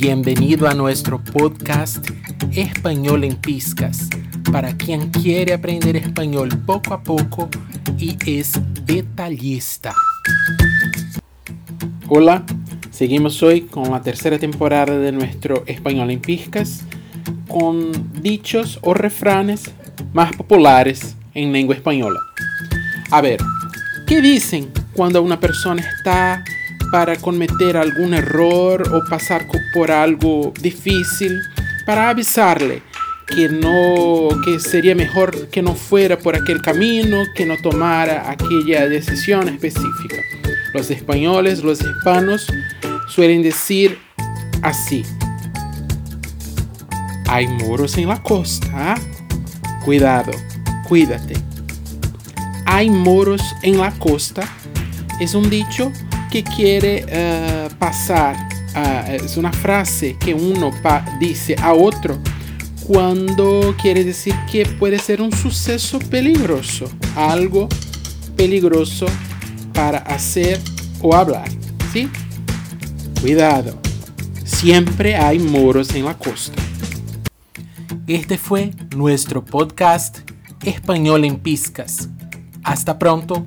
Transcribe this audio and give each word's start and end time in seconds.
Bienvenido 0.00 0.68
a 0.68 0.74
nuestro 0.74 1.18
podcast 1.20 2.08
Español 2.52 3.24
en 3.24 3.34
Piscas 3.34 4.08
para 4.52 4.76
quien 4.76 5.10
quiere 5.10 5.52
aprender 5.52 5.96
español 5.96 6.50
poco 6.64 6.94
a 6.94 7.02
poco 7.02 7.48
y 7.98 8.16
es 8.24 8.60
detallista. 8.84 9.92
Hola, 12.06 12.44
seguimos 12.92 13.42
hoy 13.42 13.62
con 13.62 13.90
la 13.90 14.00
tercera 14.00 14.38
temporada 14.38 14.96
de 14.96 15.10
nuestro 15.10 15.64
Español 15.66 16.12
en 16.12 16.20
Piscas 16.20 16.84
con 17.48 17.90
dichos 18.22 18.78
o 18.82 18.94
refranes 18.94 19.72
más 20.12 20.32
populares 20.36 21.16
en 21.34 21.52
lengua 21.52 21.74
española. 21.74 22.20
A 23.10 23.20
ver, 23.20 23.40
¿qué 24.06 24.20
dicen 24.20 24.70
cuando 24.92 25.20
una 25.22 25.40
persona 25.40 25.82
está 25.82 26.44
para 26.90 27.16
cometer 27.16 27.76
algún 27.76 28.14
error 28.14 28.82
o 28.92 29.04
pasar 29.08 29.46
por 29.72 29.90
algo 29.90 30.52
difícil, 30.60 31.40
para 31.86 32.10
avisarle 32.10 32.82
que 33.26 33.48
no 33.48 34.28
que 34.44 34.58
sería 34.58 34.94
mejor 34.94 35.48
que 35.48 35.62
no 35.62 35.74
fuera 35.74 36.18
por 36.18 36.34
aquel 36.34 36.62
camino, 36.62 37.24
que 37.34 37.44
no 37.44 37.56
tomara 37.58 38.30
aquella 38.30 38.88
decisión 38.88 39.48
específica. 39.48 40.16
Los 40.72 40.90
españoles, 40.90 41.62
los 41.62 41.80
hispanos 41.80 42.46
suelen 43.08 43.42
decir 43.42 43.98
así: 44.62 45.04
Hay 47.26 47.46
moros 47.46 47.98
en 47.98 48.08
la 48.08 48.22
costa, 48.22 48.68
¿ah? 48.72 49.00
cuidado, 49.84 50.32
cuídate. 50.88 51.34
Hay 52.64 52.90
moros 52.90 53.42
en 53.62 53.78
la 53.78 53.90
costa 53.92 54.46
es 55.20 55.34
un 55.34 55.50
dicho 55.50 55.92
que 56.30 56.44
quiere 56.44 57.04
uh, 57.04 57.74
pasar, 57.76 58.36
es 59.10 59.36
una 59.36 59.52
frase 59.52 60.16
que 60.18 60.34
uno 60.34 60.70
dice 61.18 61.56
a 61.60 61.72
otro 61.72 62.18
cuando 62.86 63.74
quiere 63.80 64.04
decir 64.04 64.34
que 64.50 64.64
puede 64.64 64.98
ser 64.98 65.20
un 65.20 65.32
suceso 65.32 65.98
peligroso, 65.98 66.90
algo 67.16 67.68
peligroso 68.36 69.06
para 69.74 69.98
hacer 69.98 70.60
o 71.02 71.14
hablar, 71.14 71.48
¿sí? 71.92 72.08
Cuidado, 73.20 73.78
siempre 74.44 75.16
hay 75.16 75.38
moros 75.38 75.94
en 75.94 76.04
la 76.04 76.16
costa. 76.16 76.62
Este 78.06 78.38
fue 78.38 78.70
nuestro 78.96 79.44
podcast 79.44 80.20
Español 80.64 81.24
en 81.24 81.36
Piscas. 81.36 82.08
Hasta 82.62 82.98
pronto 82.98 83.46